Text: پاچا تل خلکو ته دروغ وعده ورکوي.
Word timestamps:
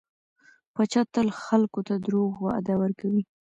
پاچا 0.73 1.01
تل 1.13 1.27
خلکو 1.45 1.79
ته 1.87 1.93
دروغ 2.05 2.31
وعده 2.45 2.73
ورکوي. 2.81 3.23